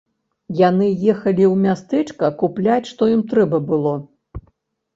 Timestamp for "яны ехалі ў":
0.69-1.55